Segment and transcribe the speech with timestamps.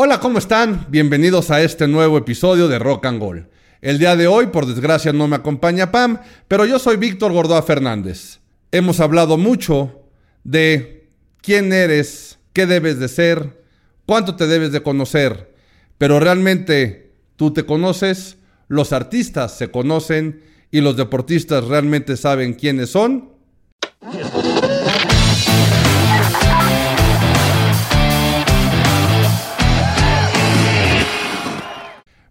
[0.00, 0.86] Hola, ¿cómo están?
[0.90, 3.48] Bienvenidos a este nuevo episodio de Rock and Roll.
[3.80, 7.62] El día de hoy, por desgracia, no me acompaña Pam, pero yo soy Víctor Gordoa
[7.62, 8.38] Fernández.
[8.70, 10.04] Hemos hablado mucho
[10.44, 11.08] de
[11.42, 13.60] quién eres, qué debes de ser,
[14.06, 15.52] cuánto te debes de conocer,
[15.98, 18.36] pero realmente tú te conoces,
[18.68, 23.30] los artistas se conocen y los deportistas realmente saben quiénes son.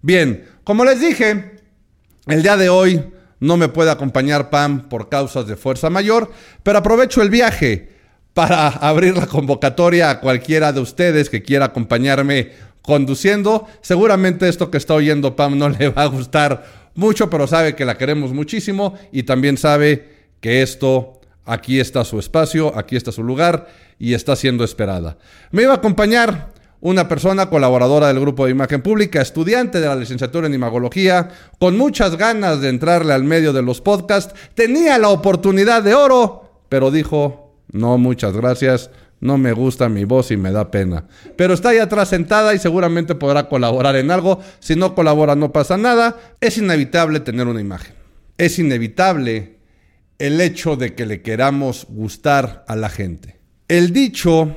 [0.01, 1.59] Bien, como les dije,
[2.27, 3.03] el día de hoy
[3.39, 6.31] no me puede acompañar Pam por causas de fuerza mayor,
[6.63, 7.89] pero aprovecho el viaje
[8.33, 13.67] para abrir la convocatoria a cualquiera de ustedes que quiera acompañarme conduciendo.
[13.81, 17.85] Seguramente esto que está oyendo Pam no le va a gustar mucho, pero sabe que
[17.85, 23.23] la queremos muchísimo y también sabe que esto, aquí está su espacio, aquí está su
[23.23, 23.67] lugar
[23.99, 25.17] y está siendo esperada.
[25.51, 29.95] Me iba a acompañar una persona colaboradora del grupo de imagen pública, estudiante de la
[29.95, 31.29] licenciatura en imagología,
[31.59, 36.61] con muchas ganas de entrarle al medio de los podcasts, tenía la oportunidad de oro,
[36.69, 41.05] pero dijo, no, muchas gracias, no me gusta mi voz y me da pena.
[41.35, 44.39] Pero está ahí atrás sentada y seguramente podrá colaborar en algo.
[44.59, 46.17] Si no colabora no pasa nada.
[46.39, 47.95] Es inevitable tener una imagen.
[48.37, 49.57] Es inevitable
[50.19, 53.39] el hecho de que le queramos gustar a la gente.
[53.67, 54.55] El dicho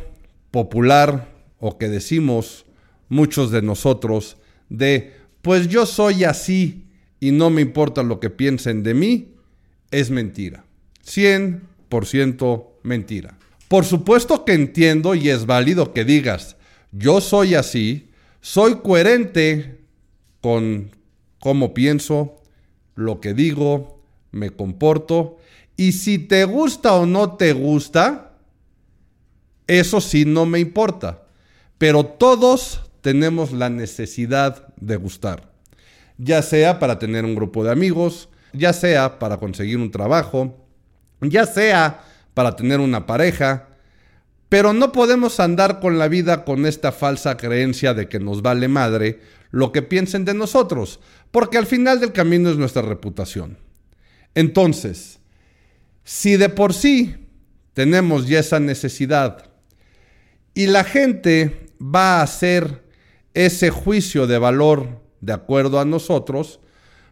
[0.50, 1.29] popular
[1.60, 2.66] o que decimos
[3.08, 4.36] muchos de nosotros
[4.68, 6.84] de, pues yo soy así
[7.20, 9.34] y no me importa lo que piensen de mí,
[9.90, 10.64] es mentira.
[11.04, 13.36] 100% mentira.
[13.68, 16.56] Por supuesto que entiendo y es válido que digas,
[16.92, 18.08] yo soy así,
[18.40, 19.80] soy coherente
[20.40, 20.90] con
[21.38, 22.36] cómo pienso,
[22.94, 24.02] lo que digo,
[24.32, 25.38] me comporto,
[25.76, 28.32] y si te gusta o no te gusta,
[29.66, 31.22] eso sí no me importa.
[31.80, 35.50] Pero todos tenemos la necesidad de gustar,
[36.18, 40.62] ya sea para tener un grupo de amigos, ya sea para conseguir un trabajo,
[41.22, 42.04] ya sea
[42.34, 43.68] para tener una pareja,
[44.50, 48.68] pero no podemos andar con la vida con esta falsa creencia de que nos vale
[48.68, 49.20] madre
[49.50, 53.56] lo que piensen de nosotros, porque al final del camino es nuestra reputación.
[54.34, 55.18] Entonces,
[56.04, 57.16] si de por sí
[57.72, 59.49] tenemos ya esa necesidad
[60.54, 62.84] y la gente va a hacer
[63.34, 66.60] ese juicio de valor de acuerdo a nosotros,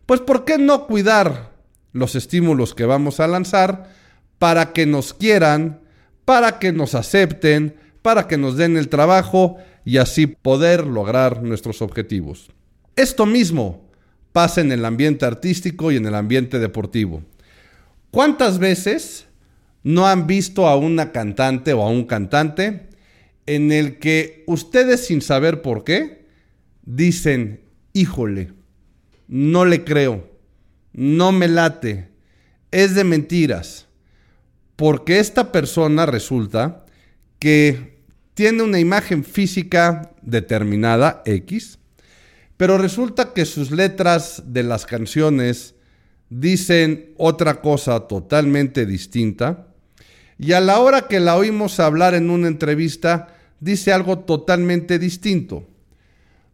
[0.07, 1.53] pues ¿por qué no cuidar
[1.93, 3.93] los estímulos que vamos a lanzar
[4.39, 5.81] para que nos quieran,
[6.25, 11.83] para que nos acepten, para que nos den el trabajo y así poder lograr nuestros
[11.83, 12.51] objetivos?
[12.97, 13.89] Esto mismo
[14.33, 17.23] pasa en el ambiente artístico y en el ambiente deportivo.
[18.11, 19.27] ¿Cuántas veces
[19.83, 22.88] no han visto a una cantante o a un cantante
[23.49, 26.27] en el que ustedes sin saber por qué
[26.85, 27.63] dicen,
[27.95, 28.53] híjole,
[29.27, 30.31] no le creo,
[30.93, 32.11] no me late,
[32.71, 33.87] es de mentiras,
[34.77, 36.85] porque esta persona resulta
[37.39, 38.03] que
[38.35, 41.79] tiene una imagen física determinada, X,
[42.59, 45.75] pero resulta que sus letras de las canciones
[46.29, 49.69] dicen otra cosa totalmente distinta,
[50.39, 55.67] y a la hora que la oímos hablar en una entrevista, dice algo totalmente distinto.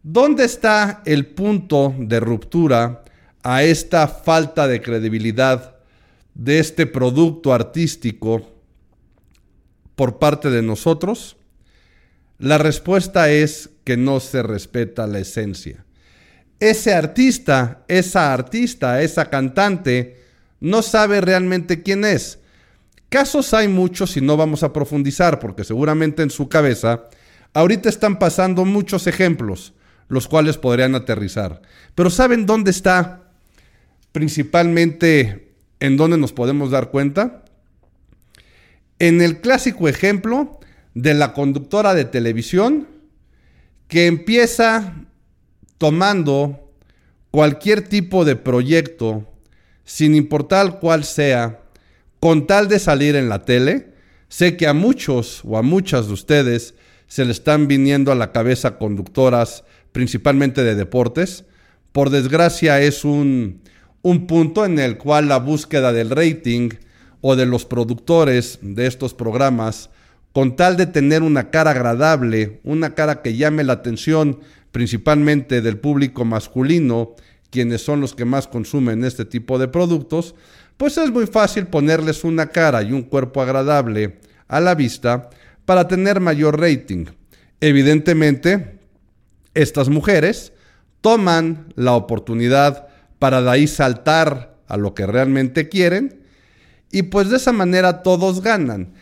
[0.03, 3.03] ¿Dónde está el punto de ruptura
[3.43, 5.77] a esta falta de credibilidad
[6.33, 8.51] de este producto artístico
[9.95, 11.37] por parte de nosotros?
[12.37, 15.85] La respuesta es que no se respeta la esencia.
[16.59, 20.21] Ese artista, esa artista, esa cantante,
[20.59, 22.39] no sabe realmente quién es
[23.15, 27.05] Casos hay muchos y no vamos a profundizar porque seguramente en su cabeza
[27.53, 29.71] ahorita están pasando muchos ejemplos,
[30.09, 31.61] los cuales podrían aterrizar.
[31.95, 33.31] Pero ¿saben dónde está
[34.11, 37.45] principalmente en dónde nos podemos dar cuenta?
[38.99, 40.59] En el clásico ejemplo
[40.93, 42.85] de la conductora de televisión
[43.87, 44.93] que empieza
[45.77, 46.69] tomando
[47.31, 49.25] cualquier tipo de proyecto,
[49.85, 51.61] sin importar cuál sea,
[52.25, 53.93] con tal de salir en la tele,
[54.29, 56.73] sé que a muchos o a muchas de ustedes
[57.05, 61.45] se le están viniendo a la cabeza conductoras, principalmente de deportes.
[61.91, 63.61] Por desgracia es un,
[64.01, 66.69] un punto en el cual la búsqueda del rating
[67.21, 69.91] o de los productores de estos programas,
[70.33, 74.39] con tal de tener una cara agradable, una cara que llame la atención
[74.71, 77.13] principalmente del público masculino,
[77.51, 80.33] quienes son los que más consumen este tipo de productos,
[80.77, 85.29] pues es muy fácil ponerles una cara y un cuerpo agradable a la vista
[85.65, 87.05] para tener mayor rating.
[87.61, 88.79] Evidentemente,
[89.53, 90.53] estas mujeres
[91.01, 92.87] toman la oportunidad
[93.19, 96.21] para de ahí saltar a lo que realmente quieren
[96.91, 98.93] y pues de esa manera todos ganan.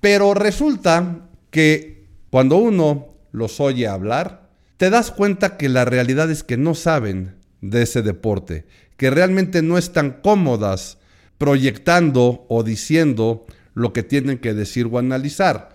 [0.00, 6.42] Pero resulta que cuando uno los oye hablar, te das cuenta que la realidad es
[6.42, 10.98] que no saben de ese deporte, que realmente no están cómodas
[11.42, 15.70] proyectando o diciendo lo que tienen que decir o analizar.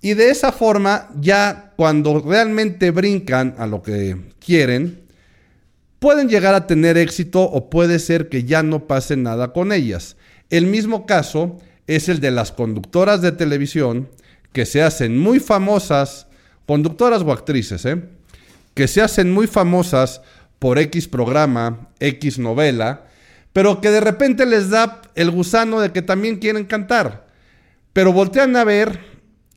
[0.00, 5.02] Y de esa forma, ya cuando realmente brincan a lo que quieren,
[6.00, 10.16] pueden llegar a tener éxito o puede ser que ya no pase nada con ellas.
[10.48, 14.08] El mismo caso es el de las conductoras de televisión
[14.52, 16.26] que se hacen muy famosas,
[16.66, 18.02] conductoras o actrices, ¿eh?
[18.74, 20.20] que se hacen muy famosas
[20.58, 23.04] por X programa, X novela,
[23.52, 27.26] pero que de repente les da el gusano de que también quieren cantar.
[27.92, 29.00] Pero voltean a ver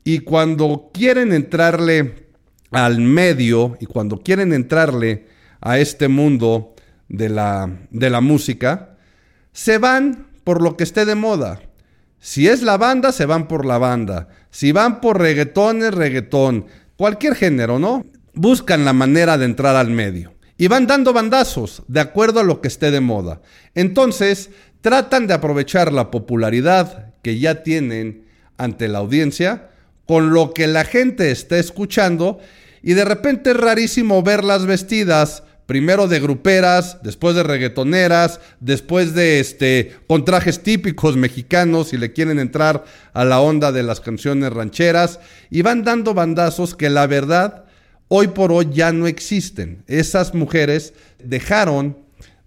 [0.03, 2.27] y cuando quieren entrarle
[2.71, 5.27] al medio y cuando quieren entrarle
[5.61, 6.75] a este mundo
[7.07, 8.97] de la, de la música,
[9.51, 11.61] se van por lo que esté de moda.
[12.19, 14.29] Si es la banda, se van por la banda.
[14.49, 16.65] Si van por reggaetón, es reggaetón.
[16.95, 18.05] Cualquier género, ¿no?
[18.33, 20.32] Buscan la manera de entrar al medio.
[20.57, 23.41] Y van dando bandazos de acuerdo a lo que esté de moda.
[23.73, 24.49] Entonces,
[24.81, 28.25] tratan de aprovechar la popularidad que ya tienen
[28.57, 29.69] ante la audiencia
[30.05, 32.39] con lo que la gente está escuchando
[32.81, 39.39] y de repente es rarísimo verlas vestidas primero de gruperas, después de reggaetoneras, después de
[39.39, 42.83] este con trajes típicos mexicanos y le quieren entrar
[43.13, 45.19] a la onda de las canciones rancheras
[45.49, 47.65] y van dando bandazos que la verdad
[48.07, 49.83] hoy por hoy ya no existen.
[49.87, 51.97] Esas mujeres dejaron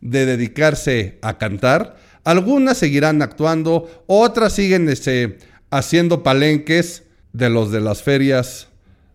[0.01, 5.39] de dedicarse a cantar, algunas seguirán actuando, otras siguen este,
[5.71, 8.69] haciendo palenques de los de las ferias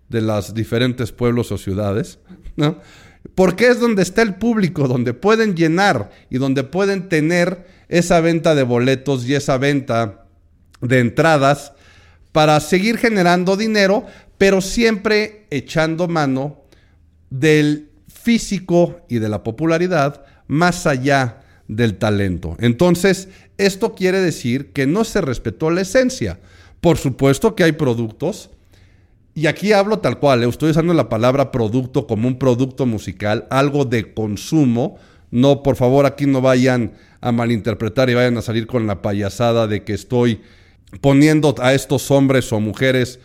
[0.10, 2.20] de los diferentes pueblos o ciudades,
[2.56, 2.80] ¿no?
[3.36, 8.54] Porque es donde está el público, donde pueden llenar y donde pueden tener esa venta
[8.56, 10.26] de boletos y esa venta
[10.82, 11.74] de entradas
[12.32, 14.06] para seguir generando dinero,
[14.42, 16.64] pero siempre echando mano
[17.30, 22.58] del físico y de la popularidad más allá del talento.
[22.60, 23.30] Entonces,
[23.60, 26.40] esto quiere decir que no se respetó la esencia.
[26.80, 28.50] Por supuesto que hay productos,
[29.36, 30.50] y aquí hablo tal cual, ¿eh?
[30.50, 34.98] estoy usando la palabra producto como un producto musical, algo de consumo.
[35.30, 39.68] No, por favor, aquí no vayan a malinterpretar y vayan a salir con la payasada
[39.68, 40.42] de que estoy
[41.00, 43.20] poniendo a estos hombres o mujeres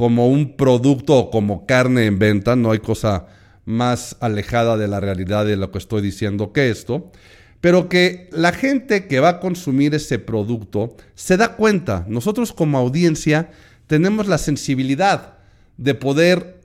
[0.00, 2.56] como un producto o como carne en venta.
[2.56, 3.26] No hay cosa
[3.66, 7.12] más alejada de la realidad de lo que estoy diciendo que esto
[7.60, 12.06] pero que la gente que va a consumir ese producto se da cuenta.
[12.08, 13.50] Nosotros como audiencia
[13.86, 15.34] tenemos la sensibilidad
[15.76, 16.62] de poder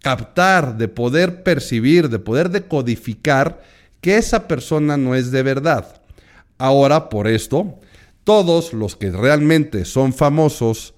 [0.00, 3.60] captar, de poder percibir, de poder decodificar
[4.00, 6.00] que esa persona no es de verdad.
[6.56, 7.78] Ahora, por esto,
[8.24, 10.94] todos los que realmente son famosos,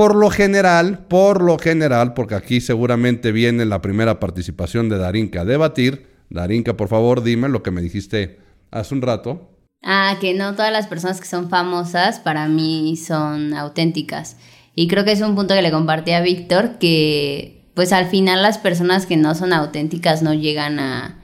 [0.00, 5.42] por lo general, por lo general, porque aquí seguramente viene la primera participación de Darinka
[5.42, 9.50] a debatir, Darinka, por favor, dime lo que me dijiste hace un rato.
[9.82, 14.38] Ah, que no todas las personas que son famosas para mí son auténticas.
[14.74, 18.40] Y creo que es un punto que le compartí a Víctor, que pues al final
[18.40, 21.18] las personas que no son auténticas no llegan a...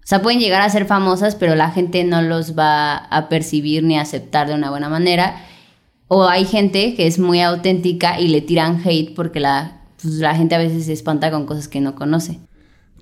[0.00, 3.84] O sea, pueden llegar a ser famosas, pero la gente no los va a percibir
[3.84, 5.46] ni a aceptar de una buena manera.
[6.08, 10.34] O hay gente que es muy auténtica y le tiran hate porque la, pues, la
[10.34, 12.40] gente a veces se espanta con cosas que no conoce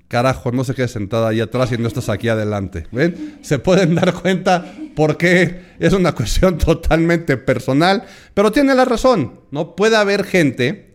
[0.07, 2.87] carajo, no se quede sentada ahí atrás y no estás aquí adelante.
[2.91, 3.39] ¿Ven?
[3.41, 9.75] Se pueden dar cuenta porque es una cuestión totalmente personal, pero tiene la razón, ¿no?
[9.75, 10.91] Puede haber gente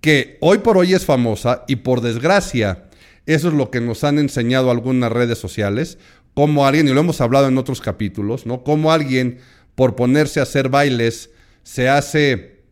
[0.00, 2.84] que hoy por hoy es famosa y por desgracia,
[3.24, 5.98] eso es lo que nos han enseñado algunas redes sociales,
[6.34, 8.62] como alguien, y lo hemos hablado en otros capítulos, ¿no?
[8.62, 9.38] Como alguien
[9.74, 11.30] por ponerse a hacer bailes
[11.66, 12.62] se hace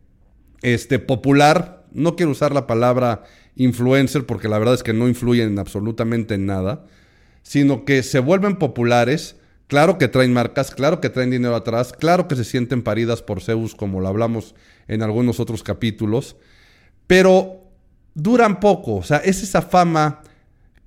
[0.63, 3.25] este popular, no quiero usar la palabra
[3.57, 6.87] influencer, porque la verdad es que no influyen absolutamente en nada,
[7.43, 9.35] sino que se vuelven populares.
[9.67, 13.43] Claro que traen marcas, claro que traen dinero atrás, claro que se sienten paridas por
[13.43, 14.55] Zeus, como lo hablamos
[14.87, 16.37] en algunos otros capítulos,
[17.09, 17.65] pero
[18.15, 18.95] duran poco.
[18.95, 20.23] O sea, es esa fama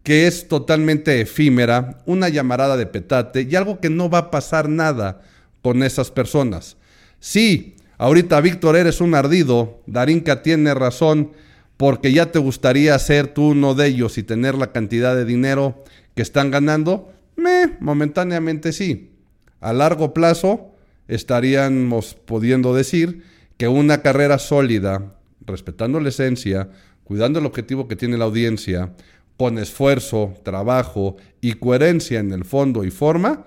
[0.03, 4.69] que es totalmente efímera, una llamarada de petate y algo que no va a pasar
[4.69, 5.23] nada
[5.61, 6.77] con esas personas.
[7.19, 11.31] Sí, ahorita Víctor eres un ardido, Darinka tiene razón
[11.77, 15.83] porque ya te gustaría ser tú uno de ellos y tener la cantidad de dinero
[16.15, 19.11] que están ganando, me, momentáneamente sí.
[19.59, 20.71] A largo plazo
[21.07, 23.23] estaríamos pudiendo decir
[23.57, 25.13] que una carrera sólida,
[25.45, 26.69] respetando la esencia,
[27.03, 28.91] cuidando el objetivo que tiene la audiencia,
[29.37, 33.45] con esfuerzo, trabajo y coherencia en el fondo y forma,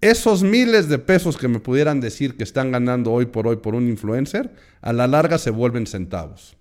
[0.00, 3.74] esos miles de pesos que me pudieran decir que están ganando hoy por hoy por
[3.74, 6.56] un influencer, a la larga se vuelven centavos.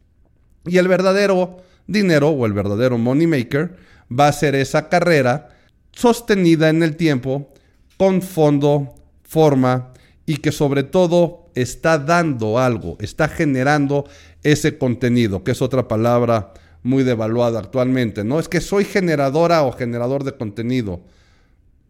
[0.65, 3.75] Y el verdadero dinero o el verdadero money maker
[4.11, 5.49] va a ser esa carrera
[5.91, 7.53] sostenida en el tiempo
[7.97, 9.93] con fondo, forma
[10.25, 14.05] y que sobre todo está dando algo, está generando
[14.43, 18.39] ese contenido, que es otra palabra muy devaluada actualmente, ¿no?
[18.39, 21.01] Es que soy generadora o generador de contenido.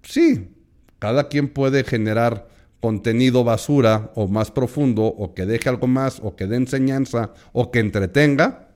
[0.04, 0.55] Sí,
[1.00, 2.48] cada quien puede generar
[2.80, 7.72] contenido basura o más profundo o que deje algo más o que dé enseñanza o
[7.72, 8.70] que entretenga,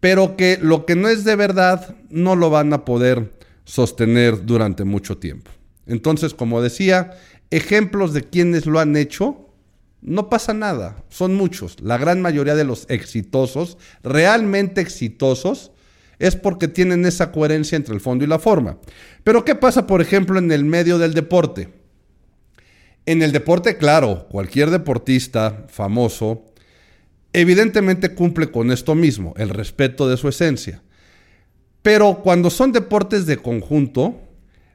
[0.00, 3.32] pero que lo que no es de verdad no lo van a poder
[3.64, 5.50] sostener durante mucho tiempo.
[5.86, 7.12] Entonces, como decía,
[7.50, 9.48] ejemplos de quienes lo han hecho,
[10.00, 11.80] no pasa nada, son muchos.
[11.80, 15.72] La gran mayoría de los exitosos, realmente exitosos,
[16.18, 18.78] es porque tienen esa coherencia entre el fondo y la forma.
[19.22, 21.68] Pero ¿qué pasa, por ejemplo, en el medio del deporte?
[23.06, 26.46] En el deporte, claro, cualquier deportista famoso
[27.32, 30.82] evidentemente cumple con esto mismo, el respeto de su esencia.
[31.82, 34.20] Pero cuando son deportes de conjunto,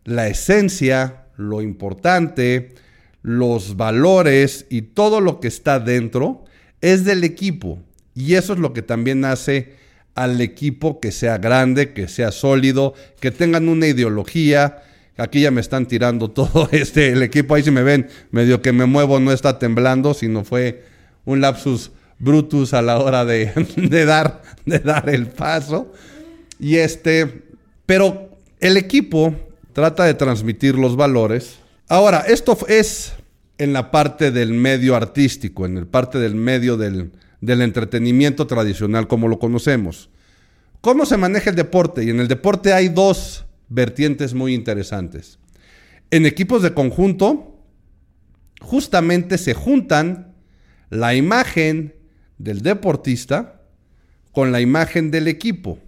[0.03, 2.75] la esencia, lo importante,
[3.21, 6.43] los valores y todo lo que está dentro
[6.81, 7.79] es del equipo.
[8.13, 9.75] Y eso es lo que también hace
[10.19, 14.83] al equipo que sea grande, que sea sólido, que tengan una ideología.
[15.15, 18.73] Aquí ya me están tirando todo este, el equipo ahí si me ven, medio que
[18.73, 20.83] me muevo, no está temblando, sino fue
[21.23, 23.53] un lapsus brutus a la hora de,
[24.05, 25.93] dar, de dar el paso.
[26.59, 27.43] Y este,
[27.85, 29.33] pero el equipo
[29.71, 31.59] trata de transmitir los valores.
[31.87, 33.13] Ahora, esto es
[33.57, 39.07] en la parte del medio artístico, en el parte del medio del, del entretenimiento tradicional
[39.07, 40.09] como lo conocemos.
[40.81, 42.03] ¿Cómo se maneja el deporte?
[42.03, 45.39] Y en el deporte hay dos vertientes muy interesantes.
[46.11, 47.59] En equipos de conjunto,
[48.61, 50.33] justamente se juntan
[50.89, 51.95] la imagen
[52.37, 53.61] del deportista
[54.31, 55.79] con la imagen del equipo.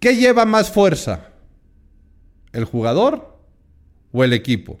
[0.00, 1.28] ¿Qué lleva más fuerza?
[2.52, 3.38] ¿El jugador
[4.12, 4.78] o el equipo?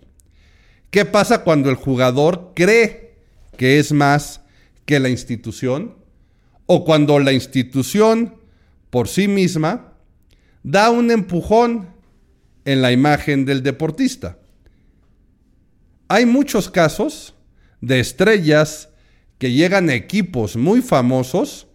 [0.90, 3.14] ¿Qué pasa cuando el jugador cree
[3.56, 4.40] que es más
[4.90, 5.94] que la institución
[6.66, 8.34] o cuando la institución
[8.90, 9.92] por sí misma
[10.64, 11.90] da un empujón
[12.64, 14.38] en la imagen del deportista.
[16.08, 17.36] Hay muchos casos
[17.80, 18.88] de estrellas
[19.38, 21.68] que llegan a equipos muy famosos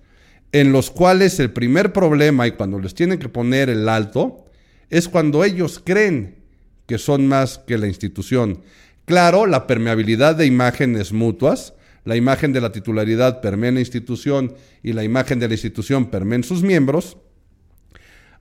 [0.51, 4.43] en los cuales el primer problema y cuando les tienen que poner el alto
[4.89, 6.43] es cuando ellos creen
[6.85, 8.61] que son más que la institución.
[9.05, 14.93] Claro, la permeabilidad de imágenes mutuas, la imagen de la titularidad permea la institución y
[14.93, 17.17] la imagen de la institución permea sus miembros,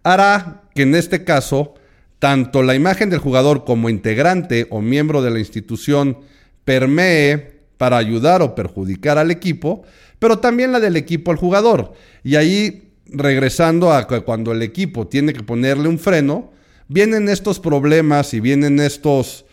[0.03, 1.75] hará que en este caso
[2.19, 6.19] tanto la imagen del jugador como integrante o miembro de la institución
[6.65, 9.83] permee para ayudar o perjudicar al equipo,
[10.19, 11.93] pero también la del equipo al jugador.
[12.23, 16.53] Y ahí, regresando a cuando el equipo tiene que ponerle un freno,
[16.89, 19.45] vienen estos problemas y vienen estos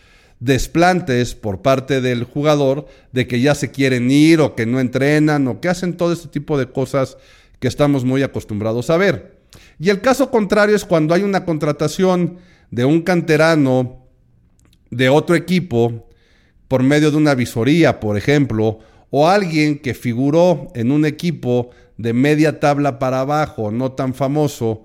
[0.42, 5.46] desplantes por parte del jugador de que ya se quieren ir o que no entrenan
[5.46, 7.16] o que hacen todo este tipo de cosas
[7.60, 9.38] que estamos muy acostumbrados a ver.
[9.78, 12.38] Y el caso contrario es cuando hay una contratación
[12.72, 14.08] de un canterano
[14.90, 16.08] de otro equipo
[16.66, 18.80] por medio de una visoría, por ejemplo,
[19.10, 24.82] o alguien que figuró en un equipo de media tabla para abajo, no tan famoso,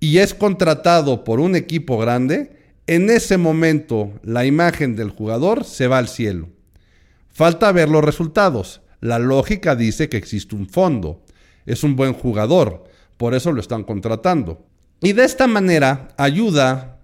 [0.00, 2.57] y es contratado por un equipo grande,
[2.88, 6.48] en ese momento la imagen del jugador se va al cielo.
[7.28, 8.80] Falta ver los resultados.
[9.00, 11.22] La lógica dice que existe un fondo.
[11.66, 12.84] Es un buen jugador,
[13.18, 14.66] por eso lo están contratando.
[15.00, 16.98] Y de esta manera ayuda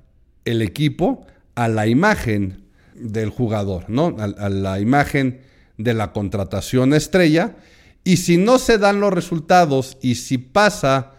[0.47, 2.65] el equipo a la imagen
[2.95, 4.17] del jugador, ¿no?
[4.19, 5.43] A, a, la imagen
[5.77, 7.57] de la contratación estrella.
[8.05, 11.14] Y si no se dan los resultados y si pasa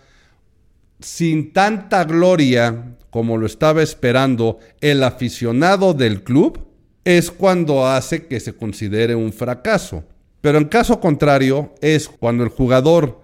[0.99, 6.67] sin tanta gloria como lo estaba esperando el aficionado del club,
[7.05, 10.03] es cuando hace que se considere un fracaso.
[10.41, 13.21] Pero en caso contrario, es cuando el jugador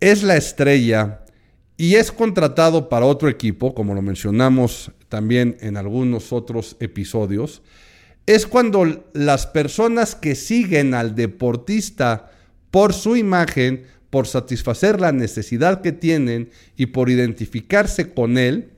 [0.00, 1.24] es la estrella
[1.76, 7.62] y es contratado para otro equipo, como lo mencionamos también en algunos otros episodios,
[8.26, 12.30] es cuando las personas que siguen al deportista
[12.70, 18.72] por su imagen, por satisfacer la necesidad que tienen y por identificarse con él,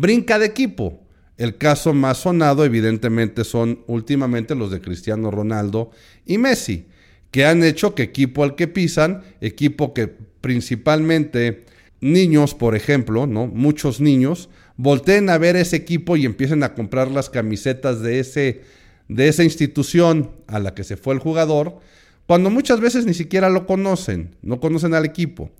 [0.00, 1.02] Brinca de equipo.
[1.36, 5.90] El caso más sonado evidentemente son últimamente los de Cristiano Ronaldo
[6.24, 6.86] y Messi,
[7.32, 11.64] que han hecho que equipo al que pisan, equipo que principalmente
[12.00, 13.48] niños, por ejemplo, ¿no?
[13.48, 18.62] Muchos niños volteen a ver ese equipo y empiecen a comprar las camisetas de, ese,
[19.08, 21.80] de esa institución a la que se fue el jugador,
[22.28, 25.50] cuando muchas veces ni siquiera lo conocen, no conocen al equipo.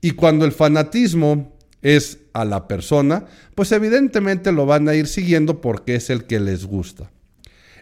[0.00, 1.52] Y cuando el fanatismo
[1.82, 3.26] es a la persona,
[3.56, 7.10] pues evidentemente lo van a ir siguiendo porque es el que les gusta.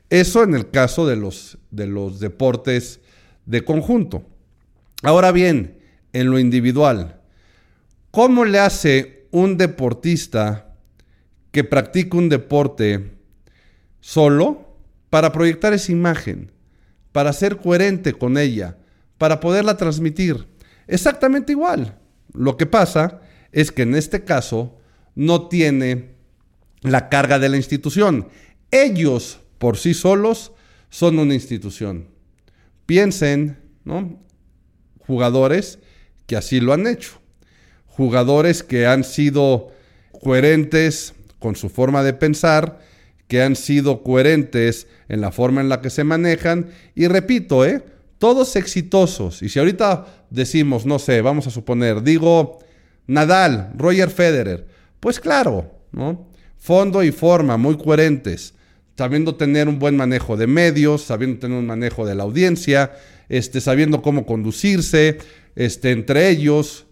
[0.09, 3.01] Eso en el caso de los, de los deportes
[3.45, 4.25] de conjunto.
[5.03, 5.79] Ahora bien,
[6.15, 7.21] en lo individual,
[8.11, 10.77] ¿cómo le hace un deportista
[11.53, 13.11] que practica un deporte
[14.01, 14.79] solo
[15.11, 16.53] para proyectar esa imagen,
[17.13, 18.79] para ser coherente con ella,
[19.19, 20.47] para poderla transmitir?
[20.87, 21.99] Exactamente igual.
[22.33, 23.21] Lo que pasa
[23.53, 24.79] es que en este caso
[25.15, 26.11] no tiene
[26.83, 28.29] la carga de la institución.
[28.71, 30.53] Ellos por sí solos
[30.89, 32.09] son una institución.
[32.87, 34.19] Piensen, ¿no?
[35.07, 35.79] Jugadores
[36.27, 37.21] que así lo han hecho.
[37.87, 39.73] Jugadores que han sido
[40.23, 42.81] coherentes con su forma de pensar,
[43.29, 46.71] que han sido coherentes en la forma en la que se manejan.
[46.95, 47.83] Y repito, ¿eh?
[48.19, 49.43] todos exitosos.
[49.43, 52.61] Y si ahorita decimos, no sé, vamos a suponer, digo
[53.09, 54.67] Nadal, Roger Federer,
[55.01, 56.29] pues claro, ¿no?
[56.59, 58.55] Fondo y forma muy coherentes,
[58.97, 62.93] sabiendo tener un buen manejo de medios, sabiendo tener un manejo de la audiencia,
[63.29, 65.19] este, sabiendo cómo conducirse,
[65.57, 66.87] este, entre ellos,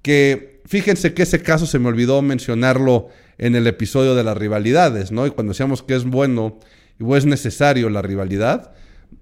[0.00, 5.10] que fíjense que ese caso se me olvidó mencionarlo en el episodio de las rivalidades,
[5.10, 5.26] ¿no?
[5.26, 6.60] Y cuando decíamos que es bueno
[6.98, 8.72] y es necesario la rivalidad,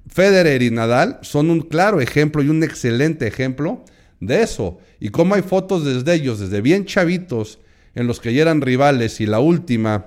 [0.09, 3.85] Federer y Nadal son un claro ejemplo y un excelente ejemplo
[4.21, 4.79] de eso.
[5.01, 7.59] Y cómo hay fotos desde ellos, desde bien chavitos,
[7.95, 10.07] en los que ya eran rivales y la última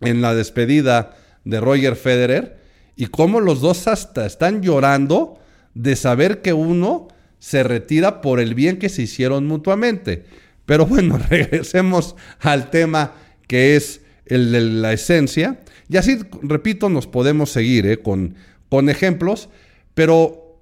[0.00, 2.58] en la despedida de Roger Federer,
[2.96, 5.38] y cómo los dos hasta están llorando
[5.74, 7.08] de saber que uno
[7.38, 10.24] se retira por el bien que se hicieron mutuamente.
[10.64, 13.12] Pero bueno, regresemos al tema
[13.48, 15.60] que es el de la esencia.
[15.88, 17.98] Y así, repito, nos podemos seguir ¿eh?
[17.98, 18.34] con
[18.74, 19.48] con ejemplos,
[19.94, 20.58] pero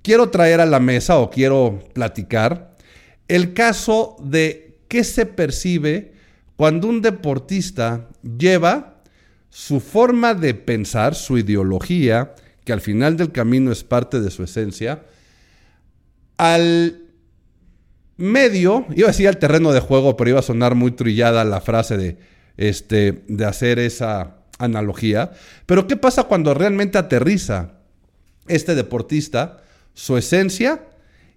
[0.00, 2.76] quiero traer a la mesa o quiero platicar
[3.26, 6.12] el caso de qué se percibe
[6.54, 8.08] cuando un deportista
[8.38, 9.02] lleva
[9.50, 14.44] su forma de pensar, su ideología, que al final del camino es parte de su
[14.44, 15.02] esencia,
[16.36, 17.02] al
[18.16, 21.60] medio, iba a decir al terreno de juego, pero iba a sonar muy trillada la
[21.60, 22.16] frase de,
[22.56, 25.32] este, de hacer esa analogía,
[25.66, 27.74] pero ¿qué pasa cuando realmente aterriza
[28.48, 29.62] este deportista
[29.94, 30.86] su esencia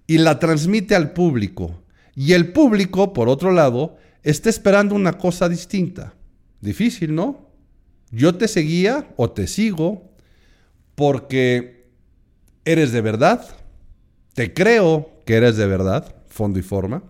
[0.08, 1.84] y la transmite al público?
[2.16, 6.14] Y el público, por otro lado, está esperando una cosa distinta.
[6.62, 7.50] Difícil, ¿no?
[8.12, 10.12] Yo te seguía o te sigo
[10.96, 11.88] porque
[12.66, 13.48] eres de verdad,
[14.34, 17.04] te creo que eres de verdad, fondo y forma,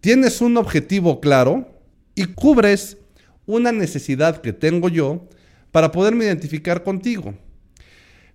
[0.00, 1.80] tienes un objetivo claro
[2.14, 2.96] y cubres
[3.46, 5.28] una necesidad que tengo yo
[5.70, 7.34] para poderme identificar contigo.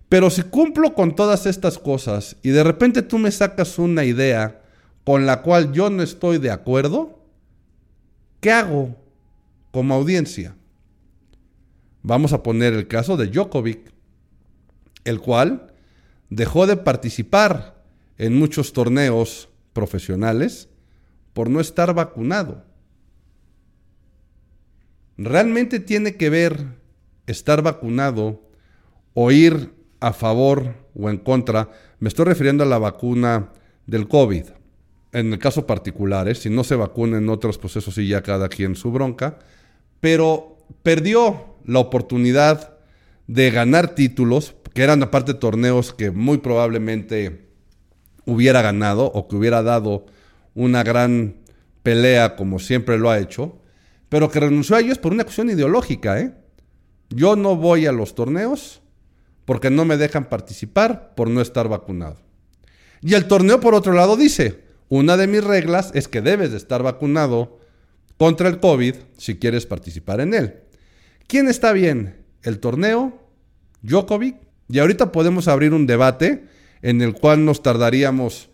[0.08, 4.62] Pero si cumplo con todas estas cosas y de repente tú me sacas una idea
[5.04, 7.18] con la cual yo no estoy de acuerdo,
[8.40, 8.96] ¿qué hago
[9.70, 10.54] como audiencia?
[12.02, 13.92] Vamos a poner el caso de Djokovic,
[15.04, 15.72] el cual
[16.30, 17.82] dejó de participar
[18.18, 20.68] en muchos torneos profesionales
[21.32, 22.64] por no estar vacunado.
[25.16, 26.83] ¿Realmente tiene que ver
[27.26, 28.42] estar vacunado
[29.14, 33.50] o ir a favor o en contra, me estoy refiriendo a la vacuna
[33.86, 34.44] del COVID.
[35.12, 36.34] En el caso particular, ¿eh?
[36.34, 39.38] si no se vacuna en otros procesos y ya cada quien su bronca,
[40.00, 42.78] pero perdió la oportunidad
[43.26, 47.48] de ganar títulos, que eran aparte torneos que muy probablemente
[48.26, 50.06] hubiera ganado o que hubiera dado
[50.54, 51.36] una gran
[51.82, 53.60] pelea como siempre lo ha hecho,
[54.08, 56.34] pero que renunció a ellos por una cuestión ideológica, ¿eh?
[57.10, 58.82] Yo no voy a los torneos
[59.44, 62.16] porque no me dejan participar por no estar vacunado.
[63.02, 66.56] Y el torneo, por otro lado, dice, una de mis reglas es que debes de
[66.56, 67.58] estar vacunado
[68.16, 70.60] contra el COVID si quieres participar en él.
[71.26, 72.24] ¿Quién está bien?
[72.42, 73.18] ¿El torneo?
[73.82, 74.36] ¿Djokovic?
[74.68, 76.46] Y ahorita podemos abrir un debate
[76.82, 78.50] en el cual nos tardaríamos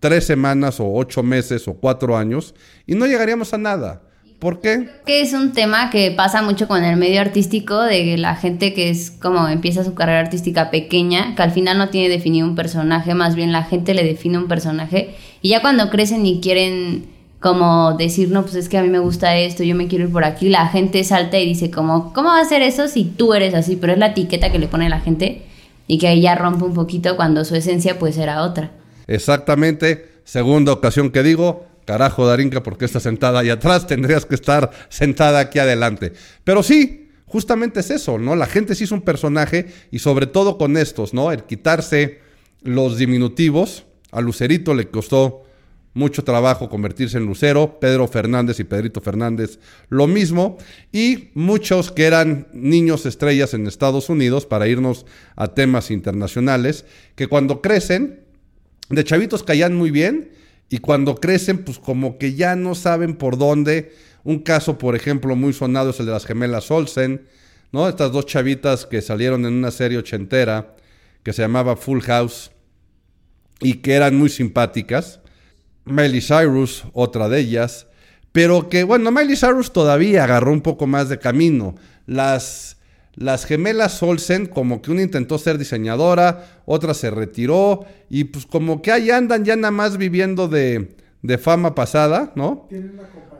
[0.00, 2.54] tres semanas o ocho meses o cuatro años
[2.86, 4.02] y no llegaríamos a nada.
[4.38, 4.88] ¿Por qué?
[5.04, 8.88] Que es un tema que pasa mucho con el medio artístico, de la gente que
[8.88, 13.14] es como empieza su carrera artística pequeña, que al final no tiene definido un personaje,
[13.14, 17.06] más bien la gente le define un personaje, y ya cuando crecen y quieren
[17.40, 20.12] como decir, no, pues es que a mí me gusta esto, yo me quiero ir
[20.12, 23.34] por aquí, la gente salta y dice como, ¿cómo va a ser eso si tú
[23.34, 23.76] eres así?
[23.76, 25.42] Pero es la etiqueta que le pone la gente
[25.86, 28.72] y que ahí ya rompe un poquito cuando su esencia pues era otra.
[29.06, 33.86] Exactamente, segunda ocasión que digo, Carajo, Darinka, ¿por qué estás sentada ahí atrás?
[33.86, 36.12] Tendrías que estar sentada aquí adelante.
[36.44, 38.36] Pero sí, justamente es eso, ¿no?
[38.36, 41.32] La gente sí es un personaje y sobre todo con estos, ¿no?
[41.32, 42.18] El quitarse
[42.60, 43.86] los diminutivos.
[44.12, 45.44] A Lucerito le costó
[45.94, 50.58] mucho trabajo convertirse en Lucero, Pedro Fernández y Pedrito Fernández lo mismo,
[50.92, 57.28] y muchos que eran niños estrellas en Estados Unidos, para irnos a temas internacionales, que
[57.28, 58.24] cuando crecen,
[58.90, 60.36] de chavitos caían muy bien,
[60.70, 63.94] y cuando crecen, pues como que ya no saben por dónde.
[64.24, 67.26] Un caso, por ejemplo, muy sonado es el de las gemelas Olsen,
[67.72, 67.88] ¿no?
[67.88, 70.76] Estas dos chavitas que salieron en una serie ochentera
[71.22, 72.50] que se llamaba Full House
[73.60, 75.20] y que eran muy simpáticas.
[75.84, 77.86] Miley Cyrus, otra de ellas.
[78.32, 81.74] Pero que, bueno, Miley Cyrus todavía agarró un poco más de camino.
[82.06, 82.77] Las
[83.18, 88.80] las gemelas Olsen, como que una intentó ser diseñadora, otra se retiró, y pues como
[88.80, 90.94] que ahí andan ya nada más viviendo de,
[91.40, 92.68] fama pasada, ¿no?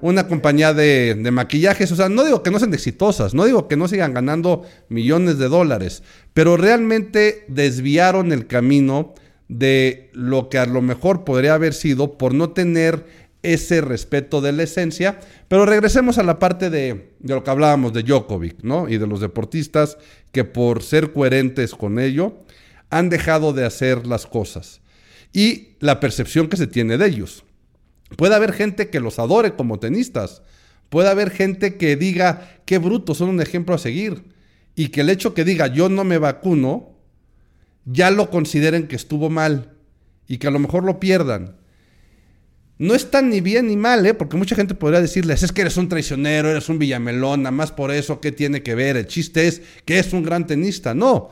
[0.01, 3.69] Una compañía, de, de, maquillajes, o sea, no digo que no sean exitosas, no digo
[3.69, 6.03] que no sigan ganando millones de dólares,
[6.35, 9.15] pero realmente desviaron el camino
[9.47, 14.53] de lo que a lo mejor podría haber sido por no tener ese respeto de
[14.53, 15.21] la esencia.
[15.49, 18.89] Pero regresemos a la parte de, lo que hablábamos de Djokovic, ¿no?
[18.89, 19.99] Y de los deportistas
[20.33, 22.45] que por ser coherentes con ello
[22.91, 24.81] han dejado de hacer las cosas.
[25.33, 27.45] Y la percepción que se tiene de ellos.
[28.17, 30.43] Puede haber gente que los adore como tenistas.
[30.89, 34.25] Puede haber gente que diga, qué brutos, son un ejemplo a seguir.
[34.75, 36.97] Y que el hecho que diga, yo no me vacuno,
[37.85, 39.75] ya lo consideren que estuvo mal.
[40.27, 41.59] Y que a lo mejor lo pierdan
[42.79, 44.15] no están ni bien ni mal, ¿eh?
[44.15, 47.73] porque mucha gente podría decirles, es que eres un traicionero, eres un villamelón, nada más
[47.73, 48.97] por eso, ¿qué tiene que ver?
[48.97, 50.95] El chiste es que es un gran tenista.
[50.95, 51.31] No,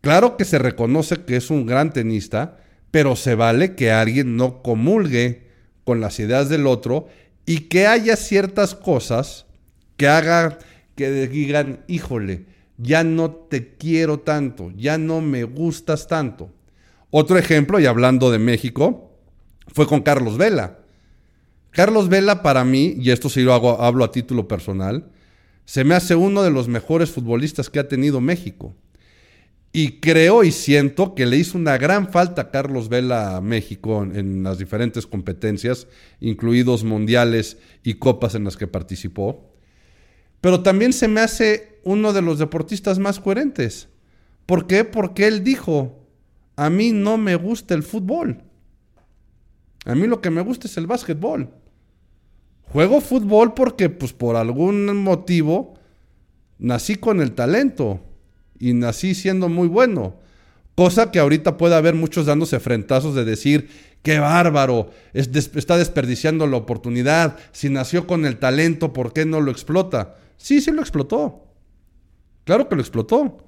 [0.00, 2.58] claro que se reconoce que es un gran tenista,
[2.92, 5.48] pero se vale que alguien no comulgue
[5.82, 7.08] con las ideas del otro
[7.46, 9.46] y que haya ciertas cosas
[9.96, 10.56] que hagan
[10.94, 12.46] que digan, híjole,
[12.78, 16.50] ya no te quiero tanto, ya no me gustas tanto.
[17.10, 19.13] Otro ejemplo, y hablando de México,
[19.74, 20.78] fue con Carlos Vela.
[21.72, 25.10] Carlos Vela para mí, y esto sí lo hago, hablo a título personal,
[25.64, 28.76] se me hace uno de los mejores futbolistas que ha tenido México.
[29.72, 34.04] Y creo y siento que le hizo una gran falta a Carlos Vela a México
[34.04, 35.88] en, las diferentes competencias,
[36.20, 39.50] incluidos mundiales y copas en las que participó.
[40.40, 43.88] Pero también se me hace uno de los deportistas más coherentes.
[44.46, 44.84] ¿Por qué?
[44.84, 46.06] Porque él dijo,
[46.54, 48.44] a mí no me gusta el fútbol.
[49.84, 51.50] A mí lo que me gusta es el básquetbol.
[52.72, 55.74] Juego fútbol porque, pues, por algún motivo,
[56.58, 58.00] nací con el talento
[58.58, 60.16] y nací siendo muy bueno.
[60.74, 63.68] Cosa que ahorita puede haber muchos dándose frentazos de decir,
[64.02, 67.36] qué bárbaro, está desperdiciando la oportunidad.
[67.52, 70.16] Si nació con el talento, ¿por qué no lo explota?
[70.36, 71.44] Sí, sí lo explotó.
[72.44, 73.38] Claro que lo explotó.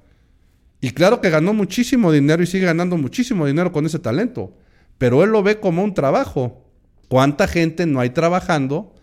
[0.79, 4.53] Y claro que ganó muchísimo dinero y sigue ganando muchísimo dinero con ese talento
[4.97, 6.63] pero él lo ve como un trabajo.
[7.07, 8.93] ¿Cuánta gente no hay trabajando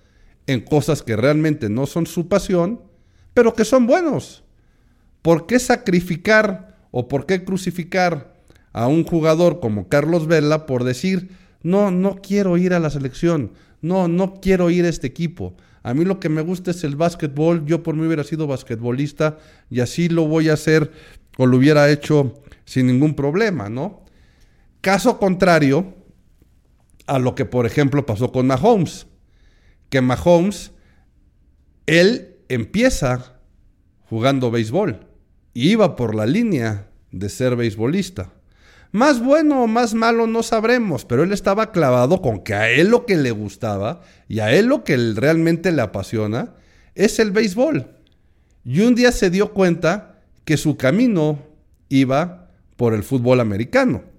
[0.46, 2.80] en cosas que realmente no son su pasión,
[3.32, 4.44] pero que son buenos?
[5.22, 8.34] ¿Por qué sacrificar o por qué crucificar
[8.72, 11.30] a un jugador como Carlos Vela por decir,
[11.62, 15.54] no, no quiero ir a la selección, no, no quiero ir a este equipo?
[15.82, 19.38] A mí lo que me gusta es el básquetbol, yo por mí hubiera sido basquetbolista
[19.70, 20.92] y así lo voy a hacer
[21.38, 24.03] o lo hubiera hecho sin ningún problema, ¿no?
[24.84, 25.94] Caso contrario
[27.06, 29.06] a lo que, por ejemplo, pasó con Mahomes.
[29.88, 30.72] Que Mahomes,
[31.86, 33.40] él empieza
[34.10, 35.06] jugando béisbol.
[35.54, 38.34] Y iba por la línea de ser beisbolista.
[38.92, 42.88] Más bueno o más malo no sabremos, pero él estaba clavado con que a él
[42.88, 46.56] lo que le gustaba y a él lo que realmente le apasiona
[46.94, 47.86] es el béisbol.
[48.66, 51.38] Y un día se dio cuenta que su camino
[51.88, 54.12] iba por el fútbol americano.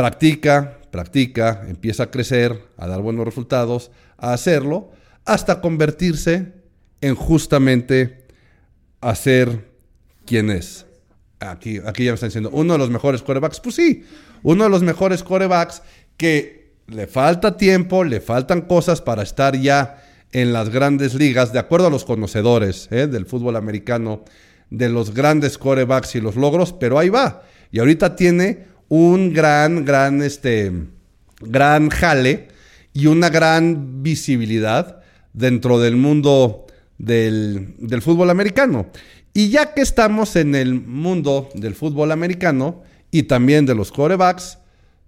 [0.00, 4.92] Practica, practica, empieza a crecer, a dar buenos resultados, a hacerlo,
[5.26, 6.54] hasta convertirse
[7.02, 8.24] en justamente
[9.02, 9.68] a ser
[10.24, 10.86] quien es.
[11.38, 13.60] Aquí, aquí ya me están diciendo, uno de los mejores corebacks.
[13.60, 14.06] Pues sí,
[14.42, 15.82] uno de los mejores corebacks
[16.16, 21.58] que le falta tiempo, le faltan cosas para estar ya en las grandes ligas, de
[21.58, 23.06] acuerdo a los conocedores ¿eh?
[23.06, 24.24] del fútbol americano,
[24.70, 27.42] de los grandes corebacks y los logros, pero ahí va.
[27.70, 30.70] Y ahorita tiene un gran, gran, este,
[31.40, 32.48] gran jale
[32.92, 35.00] y una gran visibilidad
[35.32, 36.66] dentro del mundo
[36.98, 38.90] del, del fútbol americano.
[39.32, 44.58] Y ya que estamos en el mundo del fútbol americano y también de los corebacks,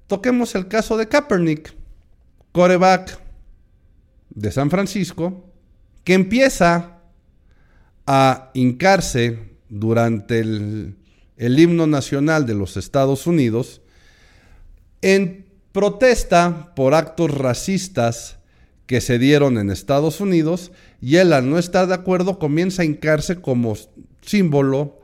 [0.07, 1.75] toquemos el caso de Kaepernick.
[2.53, 3.19] Coreback
[4.29, 5.51] de San Francisco,
[6.05, 6.99] que empieza
[8.07, 10.97] a hincarse durante el,
[11.37, 13.81] el himno nacional de los Estados Unidos
[15.01, 18.39] en protesta por actos racistas
[18.87, 22.85] que se dieron en Estados Unidos y él al no estar de acuerdo comienza a
[22.85, 23.77] hincarse como
[24.21, 25.01] símbolo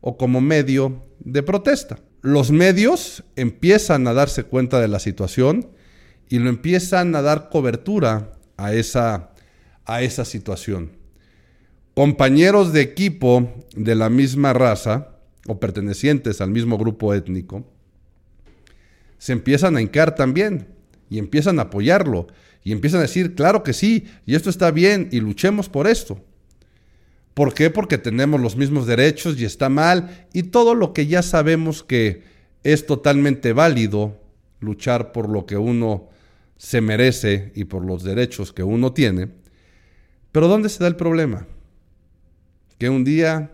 [0.00, 1.98] o como medio de protesta.
[2.22, 5.68] Los medios empiezan a darse cuenta de la situación
[6.28, 9.30] y lo empiezan a dar cobertura a esa,
[9.84, 10.92] a esa situación.
[11.94, 15.13] Compañeros de equipo de la misma raza
[15.46, 17.64] o pertenecientes al mismo grupo étnico
[19.24, 20.68] se empiezan a hincar también
[21.08, 22.26] y empiezan a apoyarlo
[22.62, 26.22] y empiezan a decir, claro que sí, y esto está bien y luchemos por esto.
[27.32, 27.70] ¿Por qué?
[27.70, 32.22] Porque tenemos los mismos derechos y está mal y todo lo que ya sabemos que
[32.64, 34.20] es totalmente válido
[34.60, 36.10] luchar por lo que uno
[36.58, 39.30] se merece y por los derechos que uno tiene.
[40.32, 41.46] Pero ¿dónde se da el problema?
[42.78, 43.53] Que un día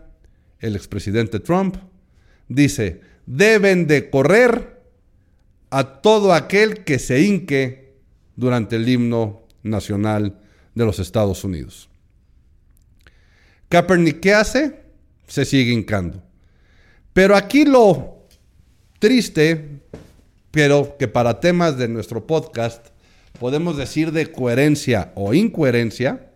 [0.61, 1.75] el expresidente Trump
[2.47, 4.81] dice, deben de correr
[5.69, 7.95] a todo aquel que se hinque
[8.35, 10.39] durante el himno nacional
[10.75, 11.89] de los Estados Unidos.
[13.69, 14.81] Kaepernick, ¿qué hace?
[15.27, 16.21] Se sigue hincando.
[17.13, 18.27] Pero aquí lo
[18.99, 19.81] triste,
[20.51, 22.87] pero que para temas de nuestro podcast
[23.39, 26.31] podemos decir de coherencia o incoherencia,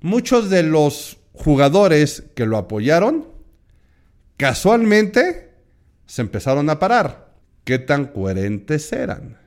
[0.00, 3.35] muchos de los jugadores que lo apoyaron,
[4.36, 5.54] casualmente
[6.06, 7.34] se empezaron a parar.
[7.64, 9.38] ¿Qué tan coherentes eran?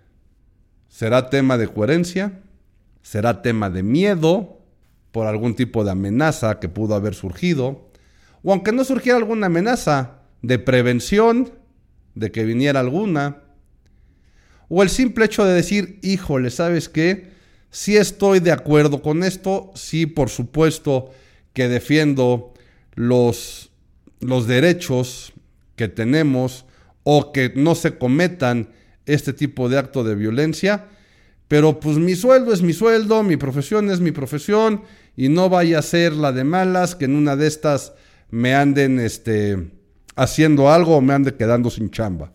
[0.90, 2.42] ¿Será tema de coherencia?
[3.02, 4.60] ¿Será tema de miedo?
[5.12, 7.90] por algún tipo de amenaza que pudo haber surgido,
[8.44, 11.52] o aunque no surgiera alguna amenaza, de prevención,
[12.16, 13.44] de que viniera alguna,
[14.70, 17.32] o el simple hecho de decir, híjole, ¿sabes qué?
[17.72, 21.12] Sí estoy de acuerdo con esto, sí, por supuesto
[21.54, 22.54] que defiendo
[22.94, 23.69] los,
[24.20, 25.34] los derechos
[25.76, 26.66] que tenemos
[27.04, 28.70] o que no se cometan
[29.06, 30.88] este tipo de acto de violencia,
[31.48, 34.84] pero pues mi sueldo es mi sueldo, mi profesión es mi profesión
[35.18, 37.94] y no vaya a ser la de malas que en una de estas
[38.30, 39.72] me anden este,
[40.16, 42.32] haciendo algo o me ande quedando sin chamba.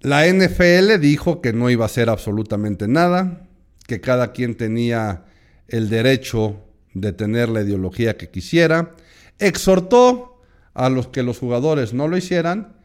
[0.00, 3.46] La NFL dijo que no iba a hacer absolutamente nada,
[3.86, 5.24] que cada quien tenía
[5.68, 6.56] el derecho
[6.94, 8.96] de tener la ideología que quisiera,
[9.46, 10.40] exhortó
[10.74, 12.76] a los que los jugadores no lo hicieran,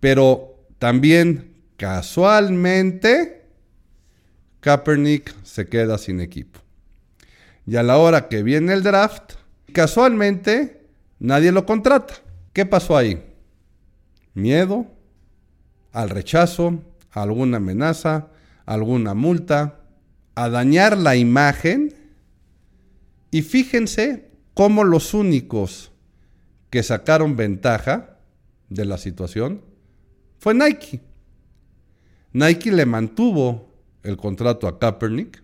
[0.00, 3.46] pero también casualmente
[4.60, 6.60] Kaepernick se queda sin equipo.
[7.66, 9.34] Y a la hora que viene el draft,
[9.72, 10.86] casualmente
[11.18, 12.14] nadie lo contrata.
[12.52, 13.22] ¿Qué pasó ahí?
[14.34, 14.86] Miedo,
[15.92, 18.28] al rechazo, alguna amenaza,
[18.66, 19.80] alguna multa,
[20.34, 21.94] a dañar la imagen.
[23.30, 25.91] Y fíjense cómo los únicos
[26.72, 28.16] que sacaron ventaja
[28.70, 29.60] de la situación
[30.38, 31.02] fue Nike.
[32.32, 33.68] Nike le mantuvo
[34.02, 35.42] el contrato a Kaepernick,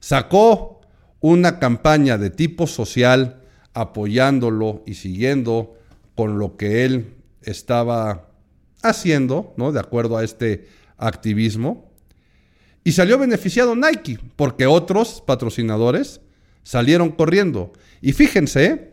[0.00, 0.80] sacó
[1.20, 3.42] una campaña de tipo social
[3.74, 5.74] apoyándolo y siguiendo
[6.16, 8.30] con lo que él estaba
[8.82, 9.72] haciendo, ¿no?
[9.72, 11.92] De acuerdo a este activismo.
[12.82, 16.22] Y salió beneficiado Nike, porque otros patrocinadores
[16.62, 17.74] salieron corriendo.
[18.00, 18.89] Y fíjense,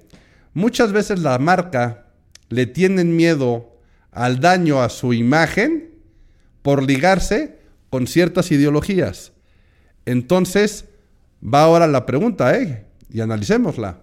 [0.58, 2.08] muchas veces la marca
[2.50, 3.78] le tienen miedo
[4.12, 5.92] al daño a su imagen
[6.64, 7.60] por ligarse
[7.92, 9.34] con ciertas ideologías.
[10.08, 10.86] Entonces,
[11.44, 12.88] va ahora la pregunta, ¿eh?
[13.08, 14.02] Y analicémosla.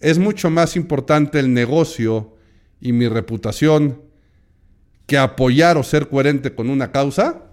[0.00, 2.34] ¿Es mucho más importante el negocio
[2.80, 4.02] y mi reputación
[5.06, 7.44] que apoyar o ser coherente con una causa?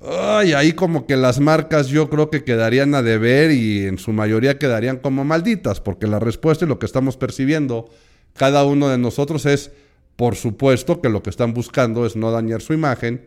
[0.00, 4.12] Ay, ahí como que las marcas yo creo que quedarían a deber y en su
[4.12, 7.88] mayoría quedarían como malditas, porque la respuesta y lo que estamos percibiendo
[8.34, 9.70] cada uno de nosotros es,
[10.16, 13.22] por supuesto, que lo que están buscando es no dañar su imagen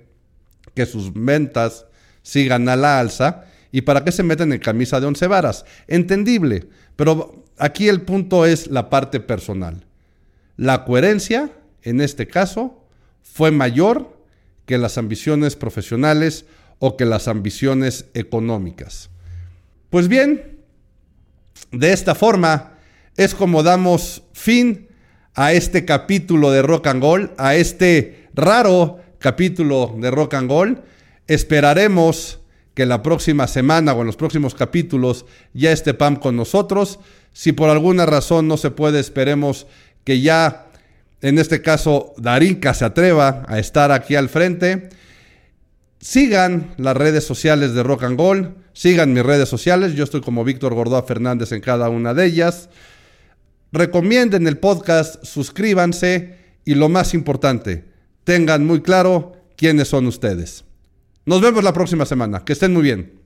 [0.75, 1.88] que sus ventas
[2.21, 5.65] sigan a la alza y para qué se meten en camisa de once varas.
[5.88, 9.86] Entendible, pero aquí el punto es la parte personal.
[10.56, 11.51] La coherencia,
[11.82, 12.84] en este caso,
[13.23, 14.16] fue mayor
[14.67, 16.45] que las ambiciones profesionales
[16.77, 19.10] o que las ambiciones económicas.
[19.89, 20.60] Pues bien,
[21.71, 22.77] de esta forma
[23.15, 24.89] es como damos fin
[25.34, 30.82] a este capítulo de Rock and Roll, a este raro capítulo de Rock and Gold.
[31.27, 32.39] Esperaremos
[32.73, 36.99] que la próxima semana o en los próximos capítulos ya esté Pam con nosotros.
[37.34, 39.65] Si por alguna razón no se puede, esperemos
[40.03, 40.66] que ya,
[41.21, 44.89] en este caso, Darinka se atreva a estar aquí al frente.
[45.99, 48.56] Sigan las redes sociales de Rock and Gold.
[48.73, 49.93] Sigan mis redes sociales.
[49.93, 52.69] Yo estoy como Víctor Gordoa Fernández en cada una de ellas.
[53.71, 57.86] Recomienden el podcast, suscríbanse y lo más importante,
[58.23, 60.63] tengan muy claro quiénes son ustedes.
[61.25, 62.45] Nos vemos la próxima semana.
[62.45, 63.21] Que estén muy bien.